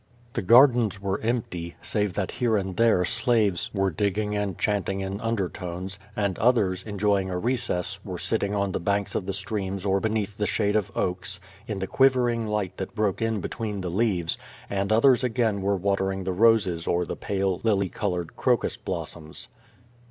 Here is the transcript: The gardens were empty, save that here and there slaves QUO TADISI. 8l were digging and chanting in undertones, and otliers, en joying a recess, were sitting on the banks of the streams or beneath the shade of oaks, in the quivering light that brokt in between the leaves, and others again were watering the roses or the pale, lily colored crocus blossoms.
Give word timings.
The 0.33 0.41
gardens 0.41 0.99
were 0.99 1.21
empty, 1.21 1.75
save 1.83 2.15
that 2.15 2.31
here 2.31 2.57
and 2.57 2.75
there 2.75 3.05
slaves 3.05 3.65
QUO 3.65 3.69
TADISI. 3.69 3.73
8l 3.73 3.79
were 3.83 3.91
digging 3.91 4.35
and 4.35 4.57
chanting 4.57 5.01
in 5.01 5.21
undertones, 5.21 5.99
and 6.15 6.39
otliers, 6.39 6.83
en 6.87 6.97
joying 6.97 7.29
a 7.29 7.37
recess, 7.37 8.03
were 8.03 8.17
sitting 8.17 8.55
on 8.55 8.71
the 8.71 8.79
banks 8.79 9.13
of 9.13 9.27
the 9.27 9.31
streams 9.33 9.85
or 9.85 9.99
beneath 9.99 10.39
the 10.39 10.47
shade 10.47 10.75
of 10.75 10.91
oaks, 10.97 11.39
in 11.67 11.77
the 11.77 11.85
quivering 11.85 12.47
light 12.47 12.77
that 12.77 12.95
brokt 12.95 13.21
in 13.21 13.41
between 13.41 13.81
the 13.81 13.91
leaves, 13.91 14.39
and 14.71 14.91
others 14.91 15.23
again 15.23 15.61
were 15.61 15.77
watering 15.77 16.23
the 16.23 16.33
roses 16.33 16.87
or 16.87 17.05
the 17.05 17.15
pale, 17.15 17.61
lily 17.63 17.87
colored 17.89 18.35
crocus 18.35 18.77
blossoms. 18.77 19.49